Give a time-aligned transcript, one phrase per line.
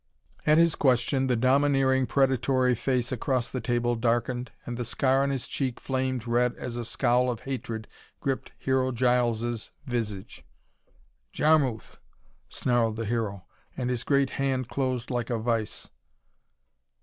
[0.47, 5.29] At his question the domineering, predatory face across the table darkened and the scar on
[5.29, 7.87] his cheek flamed red as a scowl of hatred
[8.19, 10.43] gripped Hero Giles' visage.
[11.31, 11.99] "Jarmuth!"
[12.49, 13.45] snarled the Hero,
[13.77, 15.91] and his great hand closed like a vise.